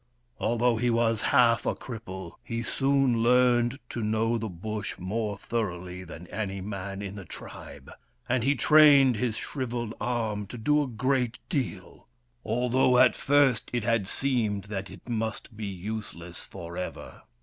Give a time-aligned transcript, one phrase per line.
[0.39, 6.03] Although he was half a cripple, he soon learned to know the Bush more thoroughly
[6.03, 7.91] than any man in the tribe,
[8.27, 12.07] and he trained his shrivelled arm to do a great deal,
[12.43, 17.21] although at first it had seemed that it must be useless for ever.